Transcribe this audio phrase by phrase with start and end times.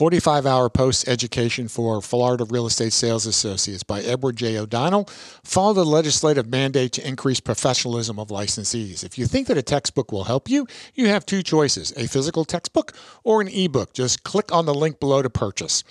[0.00, 4.56] 45 Hour Post Education for Florida Real Estate Sales Associates by Edward J.
[4.56, 5.04] O'Donnell.
[5.44, 9.04] Follow the legislative mandate to increase professionalism of licensees.
[9.04, 12.46] If you think that a textbook will help you, you have two choices a physical
[12.46, 12.94] textbook
[13.24, 13.92] or an ebook.
[13.92, 15.84] Just click on the link below to purchase.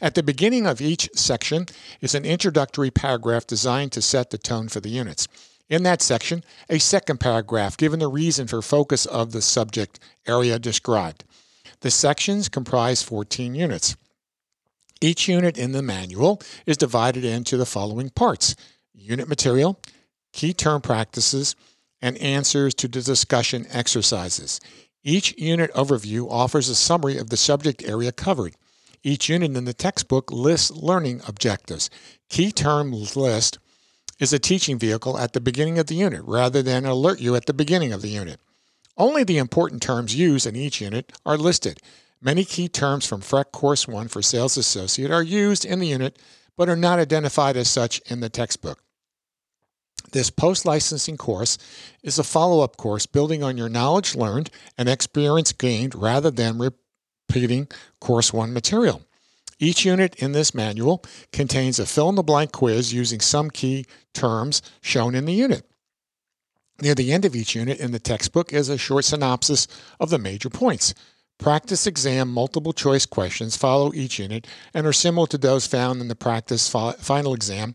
[0.00, 1.66] At the beginning of each section
[2.00, 5.26] is an introductory paragraph designed to set the tone for the units.
[5.68, 10.60] In that section, a second paragraph given the reason for focus of the subject area
[10.60, 11.24] described.
[11.80, 13.96] The sections comprise 14 units.
[15.00, 18.56] Each unit in the manual is divided into the following parts
[18.94, 19.78] unit material,
[20.32, 21.54] key term practices,
[22.00, 24.60] and answers to the discussion exercises.
[25.02, 28.54] Each unit overview offers a summary of the subject area covered.
[29.02, 31.90] Each unit in the textbook lists learning objectives.
[32.28, 33.58] Key term list
[34.18, 37.46] is a teaching vehicle at the beginning of the unit rather than alert you at
[37.46, 38.40] the beginning of the unit.
[38.96, 41.80] Only the important terms used in each unit are listed.
[42.20, 46.18] Many key terms from FREC Course 1 for Sales Associate are used in the unit
[46.56, 48.82] but are not identified as such in the textbook.
[50.12, 51.58] This post licensing course
[52.02, 56.58] is a follow up course building on your knowledge learned and experience gained rather than
[56.58, 57.68] repeating
[58.00, 59.02] Course 1 material.
[59.58, 63.84] Each unit in this manual contains a fill in the blank quiz using some key
[64.14, 65.68] terms shown in the unit.
[66.80, 69.66] Near the end of each unit in the textbook is a short synopsis
[69.98, 70.94] of the major points.
[71.38, 76.08] Practice exam multiple choice questions follow each unit and are similar to those found in
[76.08, 77.74] the practice final exam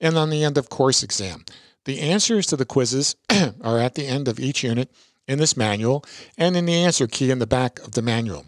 [0.00, 1.44] and on the end of course exam.
[1.84, 3.16] The answers to the quizzes
[3.62, 4.90] are at the end of each unit
[5.26, 6.04] in this manual
[6.38, 8.46] and in the answer key in the back of the manual.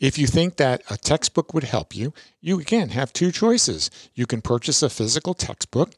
[0.00, 3.90] If you think that a textbook would help you, you again have two choices.
[4.14, 5.94] You can purchase a physical textbook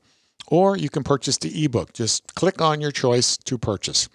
[0.50, 1.94] or you can purchase the ebook.
[1.94, 4.08] Just click on your choice to purchase.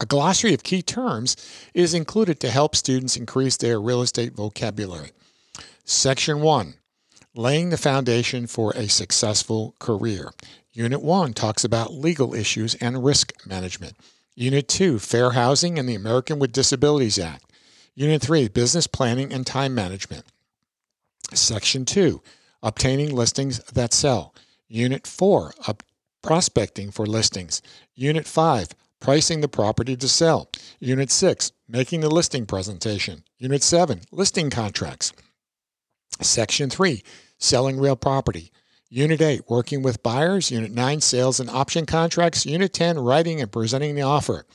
[0.00, 1.36] A glossary of key terms
[1.74, 5.10] is included to help students increase their real estate vocabulary.
[5.84, 6.74] Section 1
[7.34, 10.32] Laying the Foundation for a Successful Career.
[10.72, 13.94] Unit 1 talks about legal issues and risk management.
[14.34, 17.50] Unit 2 Fair Housing and the American with Disabilities Act.
[17.94, 20.24] Unit 3 Business Planning and Time Management.
[21.32, 22.22] Section 2
[22.62, 24.34] Obtaining Listings That Sell.
[24.74, 25.52] Unit 4,
[26.22, 27.60] prospecting for listings.
[27.94, 28.68] Unit 5,
[29.00, 30.48] pricing the property to sell.
[30.80, 33.22] Unit 6, making the listing presentation.
[33.36, 35.12] Unit 7, listing contracts.
[36.22, 37.02] Section 3,
[37.36, 38.50] selling real property.
[38.88, 40.50] Unit 8, working with buyers.
[40.50, 42.46] Unit 9, sales and option contracts.
[42.46, 44.46] Unit 10, writing and presenting the offer.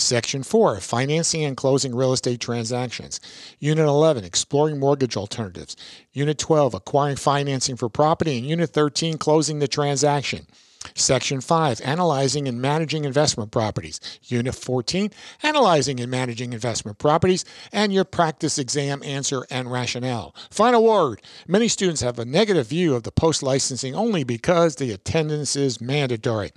[0.00, 3.20] Section 4, financing and closing real estate transactions.
[3.58, 5.76] Unit 11, exploring mortgage alternatives.
[6.12, 8.38] Unit 12, acquiring financing for property.
[8.38, 10.46] And Unit 13, closing the transaction.
[10.94, 14.00] Section 5, Analyzing and Managing Investment Properties.
[14.24, 15.10] Unit 14,
[15.42, 20.34] Analyzing and Managing Investment Properties, and your practice exam answer and rationale.
[20.50, 24.92] Final word Many students have a negative view of the post licensing only because the
[24.92, 26.52] attendance is mandatory.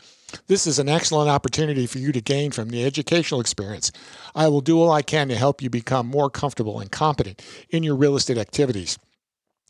[0.48, 3.92] This is an excellent opportunity for you to gain from the educational experience.
[4.34, 7.84] I will do all I can to help you become more comfortable and competent in
[7.84, 8.98] your real estate activities.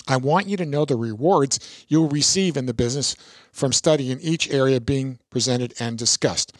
[0.08, 3.16] I want you to know the rewards you'll receive in the business
[3.52, 6.53] from studying each area being presented and discussed.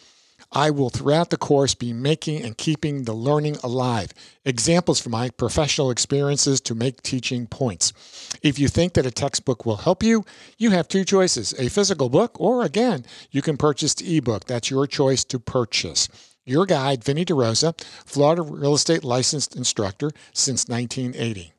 [0.52, 4.12] I will throughout the course be making and keeping the learning alive.
[4.44, 7.92] Examples from my professional experiences to make teaching points.
[8.40, 10.24] If you think that a textbook will help you,
[10.56, 14.44] you have two choices a physical book, or again, you can purchase the ebook.
[14.44, 16.08] That's your choice to purchase.
[16.46, 21.53] Your guide, Vinny DeRosa, Florida Real Estate Licensed Instructor since 1980,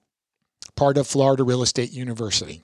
[0.75, 2.63] part of Florida Real Estate University.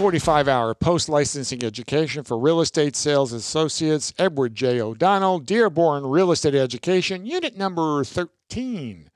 [0.00, 4.80] 45 hour post licensing education for real estate sales associates, Edward J.
[4.80, 9.10] O'Donnell, Dearborn Real Estate Education, unit number 13,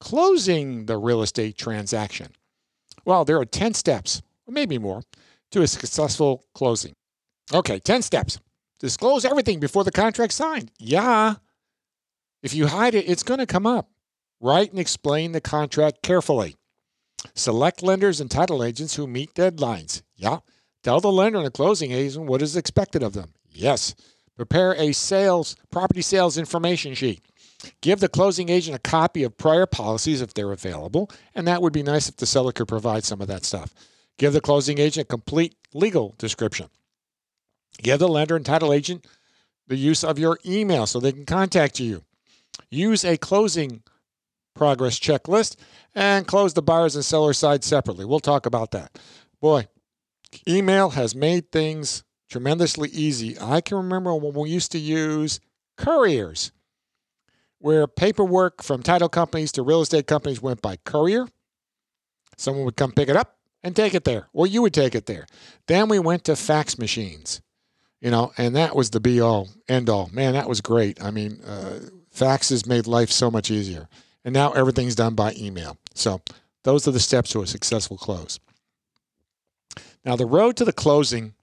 [0.00, 2.28] closing the real estate transaction.
[3.04, 5.02] Well, there are 10 steps, maybe more,
[5.50, 6.94] to a successful closing.
[7.52, 8.38] Okay, 10 steps.
[8.78, 10.70] Disclose everything before the contract's signed.
[10.78, 11.34] Yeah.
[12.42, 13.90] If you hide it, it's going to come up.
[14.40, 16.56] Write and explain the contract carefully.
[17.34, 20.02] Select lenders and title agents who meet deadlines.
[20.16, 20.38] Yeah.
[20.82, 23.34] Tell the lender and the closing agent what is expected of them.
[23.50, 23.94] Yes.
[24.36, 27.20] Prepare a sales property sales information sheet.
[27.82, 31.74] Give the closing agent a copy of prior policies if they're available, and that would
[31.74, 33.74] be nice if the seller could provide some of that stuff.
[34.16, 36.70] Give the closing agent a complete legal description.
[37.78, 39.06] Give the lender and title agent
[39.66, 42.02] the use of your email so they can contact you.
[42.70, 43.82] Use a closing
[44.54, 45.56] progress checklist
[45.94, 48.04] and close the buyers and seller side separately.
[48.04, 48.98] We'll talk about that.
[49.40, 49.68] Boy,
[50.46, 53.36] email has made things tremendously easy.
[53.40, 55.40] I can remember when we used to use
[55.76, 56.52] couriers,
[57.58, 61.26] where paperwork from title companies to real estate companies went by courier.
[62.36, 65.06] Someone would come pick it up and take it there, or you would take it
[65.06, 65.26] there.
[65.66, 67.40] Then we went to fax machines,
[68.00, 70.08] you know, and that was the be all, end all.
[70.12, 71.02] Man, that was great.
[71.02, 71.80] I mean, uh,
[72.14, 73.88] faxes made life so much easier.
[74.24, 75.76] And now everything's done by email.
[75.94, 76.20] So
[76.64, 78.38] those are the steps to a successful close.
[80.04, 81.34] Now, the road to the closing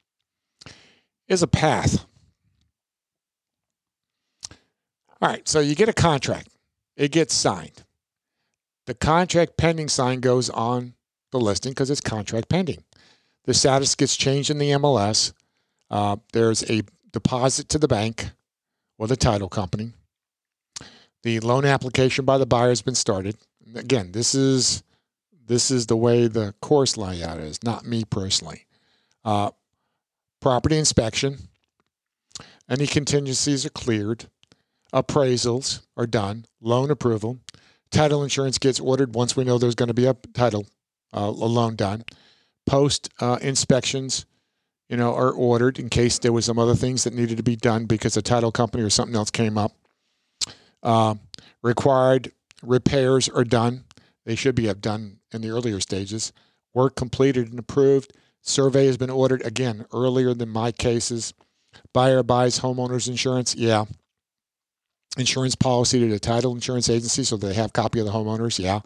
[1.27, 2.06] is a path.
[5.21, 6.50] All right, so you get a contract,
[6.95, 7.83] it gets signed.
[8.86, 10.94] The contract pending sign goes on
[11.31, 12.83] the listing because it's contract pending.
[13.45, 15.33] The status gets changed in the MLS.
[15.89, 18.31] Uh, there's a deposit to the bank
[18.98, 19.92] or the title company.
[21.24, 23.38] The loan application by the buyer has been started.
[23.75, 24.84] Again, this is
[25.48, 28.66] this is the way the course layout is, not me personally.
[29.24, 29.51] Uh,
[30.42, 31.38] property inspection,
[32.69, 34.25] any contingencies are cleared,
[34.94, 37.39] appraisals are done, loan approval,
[37.92, 40.68] title insurance gets ordered once we know there's going to be a title
[41.13, 42.04] uh, a loan done,
[42.66, 44.25] post uh, inspections,
[44.89, 47.56] you know, are ordered in case there was some other things that needed to be
[47.56, 49.74] done because a title company or something else came up.
[50.81, 51.16] Uh,
[51.62, 52.31] required
[52.63, 53.84] repairs are done.
[54.25, 56.31] They should be done in the earlier stages.
[56.74, 58.13] Work completed and approved.
[58.42, 61.34] Survey has been ordered again earlier than my cases.
[61.94, 63.56] Buyer buys homeowners insurance.
[63.56, 63.86] Yeah.
[65.18, 68.60] Insurance policy to the title insurance agency so they have copy of the homeowners.
[68.60, 68.81] Yeah.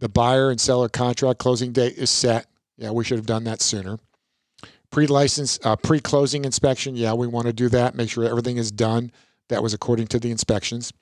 [0.00, 2.46] The buyer and seller contract closing date is set.
[2.76, 3.98] Yeah, we should have done that sooner.
[4.94, 6.94] Pre-license, uh, pre-closing inspection.
[6.94, 7.96] Yeah, we want to do that.
[7.96, 9.10] Make sure everything is done.
[9.48, 10.92] That was according to the inspections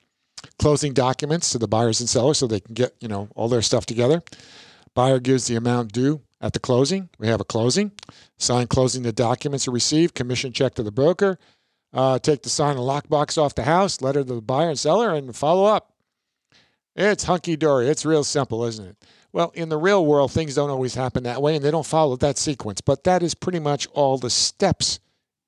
[0.59, 3.61] closing documents to the buyers and sellers so they can get you know all their
[3.61, 4.21] stuff together.
[4.93, 7.09] Buyer gives the amount due at the closing.
[7.17, 7.91] We have a closing.
[8.37, 10.13] Sign closing the documents are received.
[10.13, 11.39] Commission check to the broker.
[11.91, 14.01] Uh, take the sign and lockbox off the house.
[14.01, 15.93] Letter to the buyer and seller and follow up.
[16.95, 17.87] It's hunky dory.
[17.87, 18.97] It's real simple, isn't it?
[19.33, 22.15] Well, in the real world, things don't always happen that way and they don't follow
[22.17, 24.99] that sequence, but that is pretty much all the steps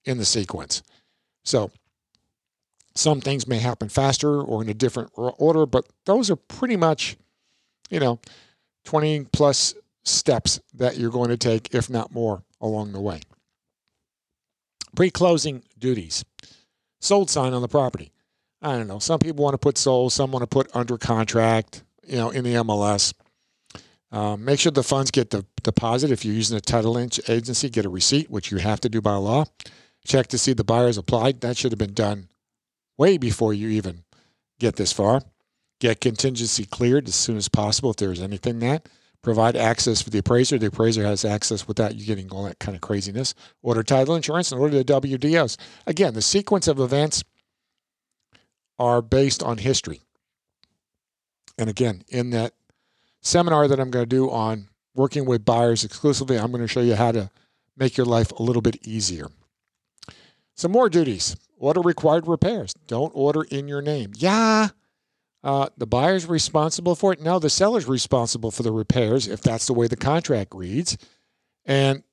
[0.03, 0.81] in the sequence.
[1.43, 1.71] So
[2.95, 7.15] some things may happen faster or in a different order, but those are pretty much,
[7.91, 8.19] you know,
[8.85, 13.21] 20 plus steps that you're going to take, if not more, along the way.
[14.95, 16.25] Pre closing duties.
[17.01, 18.11] Sold sign on the property.
[18.61, 18.99] I don't know.
[18.99, 22.43] Some people want to put sold, some want to put under contract, you know, in
[22.43, 23.13] the MLS.
[24.11, 26.11] Um, make sure the funds get the deposit.
[26.11, 29.01] If you're using a title inch agency, get a receipt, which you have to do
[29.01, 29.45] by law.
[30.05, 31.41] Check to see the buyer's applied.
[31.41, 32.29] That should have been done
[32.97, 34.03] way before you even
[34.59, 35.21] get this far.
[35.79, 38.87] Get contingency cleared as soon as possible if there's anything that.
[39.21, 40.57] Provide access for the appraiser.
[40.59, 43.33] The appraiser has access without you getting all that kind of craziness.
[43.63, 45.57] Order title insurance and order the WDOs.
[45.87, 47.23] Again, the sequence of events
[48.77, 50.01] are based on history.
[51.57, 52.53] And again, in that
[53.25, 56.81] seminar that I'm going to do on working with buyers exclusively, I'm going to show
[56.81, 57.29] you how to
[57.75, 59.27] make your life a little bit easier.
[60.55, 61.35] Some more duties.
[61.57, 62.73] Order required repairs.
[62.87, 64.11] Don't order in your name.
[64.15, 64.69] Yeah.
[65.43, 67.21] Uh, the buyer's responsible for it.
[67.21, 70.97] No, the seller's responsible for the repairs if that's the way the contract reads.
[71.65, 72.03] And,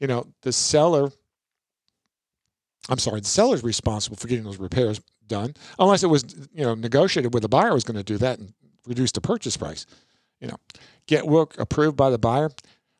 [0.00, 1.10] you know, the seller,
[2.88, 6.74] I'm sorry, the seller's responsible for getting those repairs done, unless it was, you know,
[6.74, 8.52] negotiated with the buyer was going to do that and
[8.86, 9.86] reduce the purchase price.
[10.42, 10.56] You know,
[11.06, 12.50] get work approved by the buyer.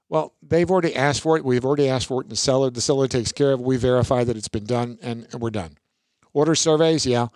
[0.09, 1.45] Well, they've already asked for it.
[1.45, 2.71] We've already asked for it in the seller.
[2.71, 3.67] The seller takes care of it.
[3.67, 5.77] We verify that it's been done and, we're done.
[6.33, 7.29] Order surveys, yeah.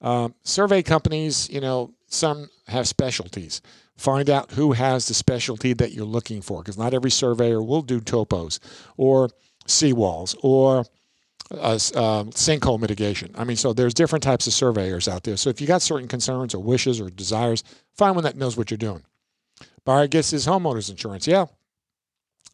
[0.00, 3.62] Um, survey companies, you know, some have specialties.
[3.96, 7.82] Find out who has the specialty that you're looking for, because not every surveyor will
[7.82, 8.58] do topos
[8.96, 9.30] or
[9.66, 10.84] seawalls or
[11.52, 13.32] uh, uh, sinkhole mitigation.
[13.36, 15.36] I mean, so there's different types of surveyors out there.
[15.36, 18.70] So if you got certain concerns or wishes or desires, find one that knows what
[18.70, 19.04] you're doing.
[19.84, 21.26] Buyer gets his homeowner's insurance.
[21.26, 21.46] Yeah.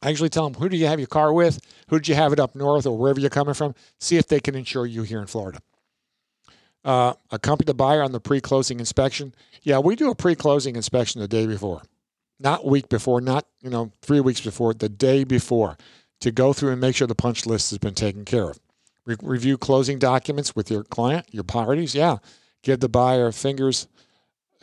[0.02, 1.60] I usually tell them, who do you have your car with?
[1.88, 3.74] Who did you have it up north or wherever you're coming from?
[3.98, 5.60] See if they can insure you here in Florida
[6.84, 9.34] uh, accompany the buyer on the pre-closing inspection.
[9.62, 11.82] Yeah, we do a pre-closing inspection the day before,
[12.38, 15.76] not week before, not you know three weeks before, the day before,
[16.20, 18.60] to go through and make sure the punch list has been taken care of.
[19.04, 21.94] Re- review closing documents with your client, your parties.
[21.94, 22.18] Yeah,
[22.62, 23.86] give the buyer fingers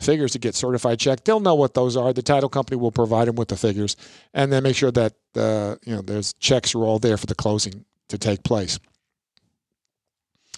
[0.00, 1.24] figures to get certified check.
[1.24, 2.12] They'll know what those are.
[2.12, 3.96] The title company will provide them with the figures,
[4.34, 7.34] and then make sure that uh, you know those checks are all there for the
[7.34, 8.78] closing to take place.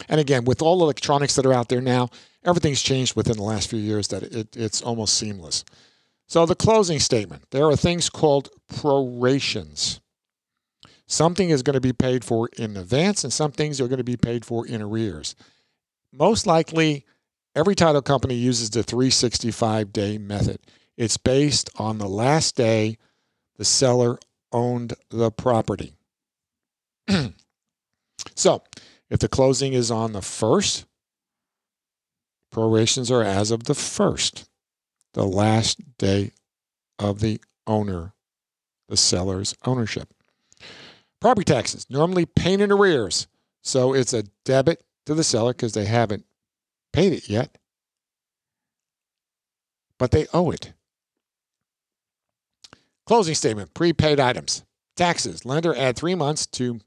[0.09, 2.09] And again, with all electronics that are out there now,
[2.45, 5.65] everything's changed within the last few years that it, it's almost seamless.
[6.27, 10.01] So the closing statement, there are things called prorations.
[11.07, 14.05] Something is going to be paid for in advance, and some things are going to
[14.05, 15.35] be paid for in arrears.
[16.13, 17.05] Most likely,
[17.55, 20.59] every title company uses the 365 day method.
[20.97, 22.99] It's based on the last day
[23.57, 24.19] the seller
[24.53, 25.95] owned the property.
[28.35, 28.63] so,
[29.09, 30.87] if the closing is on the first,
[32.51, 34.49] prorations are as of the first,
[35.15, 36.33] the last day
[36.99, 38.13] of the owner,
[38.89, 40.09] the seller's ownership.
[41.21, 43.27] Property taxes, normally paid in arrears.
[43.63, 46.25] So it's a debit to the seller because they haven't
[46.93, 47.57] paid it yet,
[49.99, 50.73] but they owe it.
[53.07, 54.65] Closing statement, prepaid items,
[54.97, 55.45] taxes.
[55.45, 56.81] Lender add three months to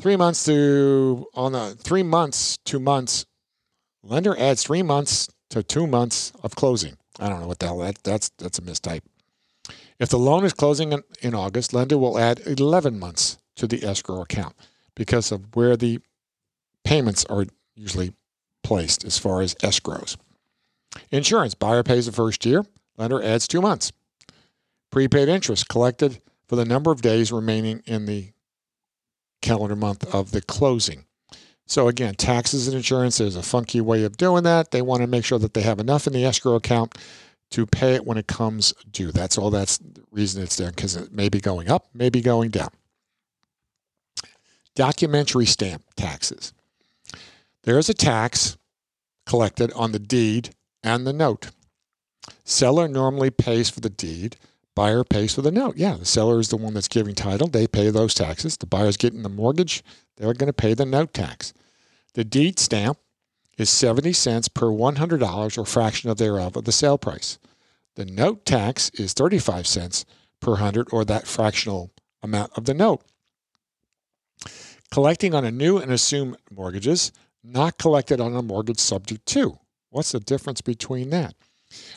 [0.00, 3.24] three months to on the three months two months.
[4.02, 6.96] Lender adds three months to two months of closing.
[7.18, 9.02] I don't know what the hell that that's that's a mistype.
[9.98, 13.82] If the loan is closing in, in August, lender will add 11 months to the
[13.84, 14.54] escrow account
[14.94, 16.00] because of where the
[16.84, 18.12] payments are usually
[18.66, 20.16] placed as far as escrows.
[21.12, 22.64] Insurance buyer pays the first year,
[22.96, 23.92] lender adds two months.
[24.90, 28.32] Prepaid interest collected for the number of days remaining in the
[29.40, 31.04] calendar month of the closing.
[31.66, 34.72] So again, taxes and insurance is a funky way of doing that.
[34.72, 36.96] They want to make sure that they have enough in the escrow account
[37.52, 39.12] to pay it when it comes due.
[39.12, 42.20] That's all that's the reason it's there because it may be going up, may be
[42.20, 42.70] going down.
[44.74, 46.52] Documentary stamp taxes.
[47.66, 48.56] There is a tax
[49.26, 50.50] collected on the deed
[50.84, 51.50] and the note.
[52.44, 54.36] Seller normally pays for the deed,
[54.76, 55.76] buyer pays for the note.
[55.76, 58.56] Yeah, the seller is the one that's giving title, they pay those taxes.
[58.56, 59.82] The buyer's getting the mortgage,
[60.16, 61.52] they're going to pay the note tax.
[62.14, 62.98] The deed stamp
[63.58, 67.40] is 70 cents per $100 or fraction of thereof of the sale price.
[67.96, 70.04] The note tax is 35 cents
[70.40, 71.90] per 100 or that fractional
[72.22, 73.02] amount of the note.
[74.92, 77.10] Collecting on a new and assumed mortgages,
[77.46, 79.58] not collected on a mortgage subject to.
[79.90, 81.34] What's the difference between that?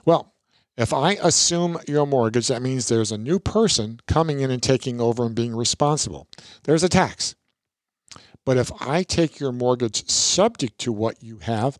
[0.05, 0.33] Well,
[0.77, 5.01] if I assume your mortgage, that means there's a new person coming in and taking
[5.01, 6.27] over and being responsible.
[6.63, 7.35] There's a tax.
[8.45, 11.77] But if I take your mortgage subject to what you have,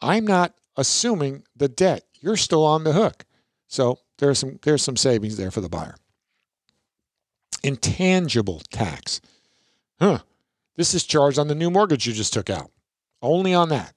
[0.00, 2.04] I'm not assuming the debt.
[2.20, 3.24] You're still on the hook.
[3.68, 5.94] So there's some there's some savings there for the buyer.
[7.62, 9.20] Intangible tax.
[9.98, 10.18] Huh.
[10.76, 12.70] This is charged on the new mortgage you just took out.
[13.22, 13.94] Only on that.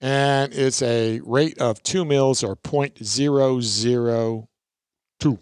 [0.00, 5.38] And it's a rate of two mils or 0.002.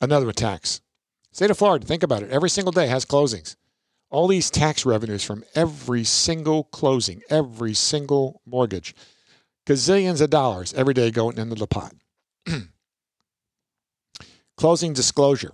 [0.00, 0.80] Another tax.
[1.32, 2.30] State of Florida, think about it.
[2.30, 3.56] Every single day has closings
[4.10, 8.94] all these tax revenues from every single closing, every single mortgage,
[9.66, 11.94] gazillions of dollars every day going into the pot.
[14.56, 15.52] Closing disclosure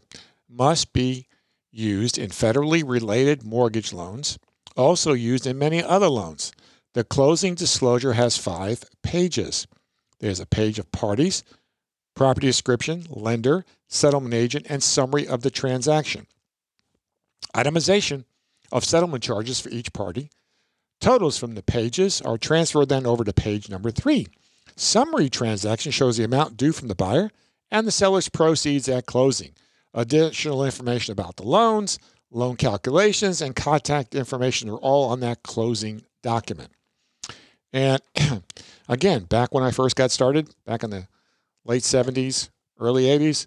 [0.48, 1.26] must be
[1.70, 4.38] used in federally related mortgage loans,
[4.76, 6.52] also used in many other loans.
[6.94, 9.66] The closing disclosure has five pages.
[10.20, 11.42] There's a page of parties,
[12.14, 16.26] property description, lender, settlement agent, and summary of the transaction.
[17.54, 18.24] Itemization
[18.72, 20.30] of settlement charges for each party.
[21.00, 24.26] Totals from the pages are transferred then over to page number three.
[24.76, 27.30] Summary transaction shows the amount due from the buyer
[27.70, 29.52] and the seller's proceeds at closing.
[29.92, 31.98] Additional information about the loans,
[32.34, 36.70] loan calculations, and contact information are all on that closing document.
[37.72, 38.02] And
[38.88, 41.06] again, back when I first got started, back in the
[41.64, 43.46] late 70s, early 80s,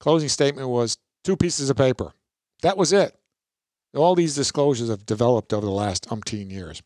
[0.00, 2.12] closing statement was two pieces of paper.
[2.62, 3.14] That was it.
[3.94, 6.82] All these disclosures have developed over the last umpteen years.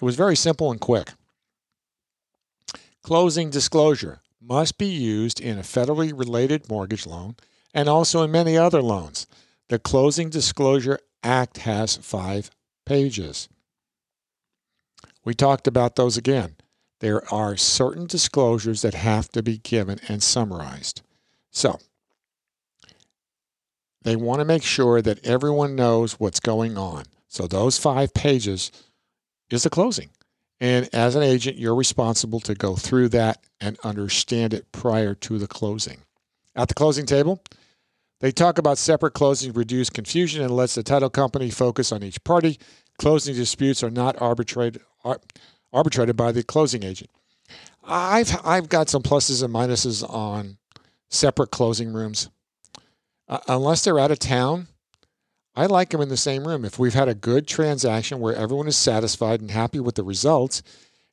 [0.00, 1.12] It was very simple and quick.
[3.02, 7.36] Closing disclosure must be used in a federally related mortgage loan
[7.74, 9.26] and also in many other loans.
[9.68, 12.50] The Closing Disclosure Act has five
[12.84, 13.48] pages.
[15.24, 16.54] We talked about those again.
[17.00, 21.02] There are certain disclosures that have to be given and summarized.
[21.50, 21.80] So,
[24.02, 27.06] they want to make sure that everyone knows what's going on.
[27.26, 28.70] So those five pages
[29.50, 30.10] is the closing.
[30.60, 35.38] And as an agent, you're responsible to go through that and understand it prior to
[35.38, 35.98] the closing.
[36.54, 37.42] At the closing table,
[38.20, 42.22] they talk about separate closing reduce confusion and lets the title company focus on each
[42.24, 42.58] party.
[42.98, 44.82] Closing disputes are not arbitrated,
[45.72, 47.10] arbitrated by the closing agent.
[47.84, 50.56] I've, I've got some pluses and minuses on
[51.10, 52.30] separate closing rooms
[53.28, 54.68] uh, unless they're out of town,
[55.54, 56.64] I like them in the same room.
[56.64, 60.62] If we've had a good transaction where everyone is satisfied and happy with the results,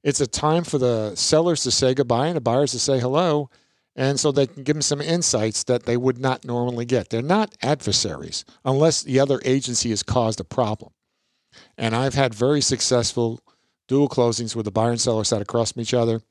[0.03, 3.49] it's a time for the sellers to say goodbye and the buyers to say hello
[3.95, 7.09] And so they can give them some insights that they would not normally get.
[7.09, 10.91] They're not adversaries unless the other agency has caused a problem.
[11.77, 13.39] And I've had very successful
[13.87, 16.21] dual closings where the buyer and seller sat across from each other.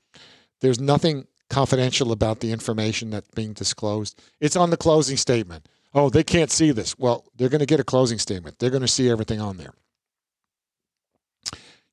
[0.61, 4.21] There's nothing confidential about the information that's being disclosed.
[4.41, 5.69] It's on the closing statement.
[5.95, 6.99] Oh, they can't see this.
[6.99, 8.59] Well, they're going to get a closing statement.
[8.59, 9.75] They're going to see everything on there.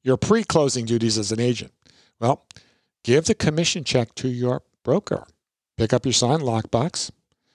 [0.01, 1.73] Your pre closing duties as an agent.
[2.19, 2.45] Well,
[3.03, 5.25] give the commission check to your broker.
[5.79, 7.09] Pick up your signed lockbox.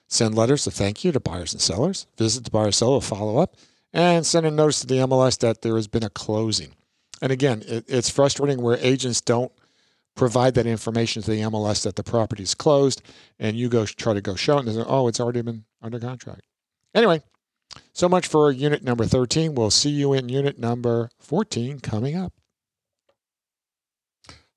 [0.07, 2.07] Send letters of thank you to buyers and sellers.
[2.17, 3.55] Visit the buyer seller, follow up,
[3.93, 6.73] and send a notice to the MLS that there has been a closing.
[7.21, 9.51] And again, it, it's frustrating where agents don't
[10.15, 13.03] provide that information to the MLS that the property is closed,
[13.37, 15.63] and you go try to go show it, and they say, oh, it's already been
[15.83, 16.41] under contract.
[16.95, 17.21] Anyway,
[17.93, 19.53] so much for unit number 13.
[19.53, 22.33] We'll see you in unit number 14 coming up.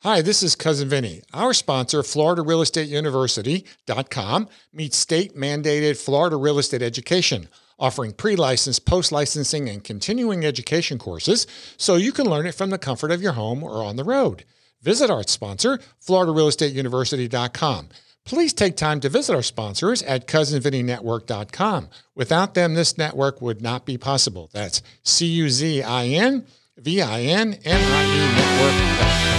[0.02, 1.23] Hi, this is Cousin Vinny.
[1.35, 7.49] Our sponsor, Florida Real Estate University.com, meets state mandated Florida real estate education,
[7.81, 12.71] offering pre licensed, post licensing, and continuing education courses so you can learn it from
[12.71, 14.45] the comfort of your home or on the road.
[14.83, 17.88] Visit our sponsor, FloridaRealEstateUniversity.com.
[18.25, 21.88] Please take time to visit our sponsors at CuzinVinnieNetwork.com.
[22.14, 24.49] Without them, this network would not be possible.
[24.52, 29.38] That's C U Z I N V I N N I E Network.com.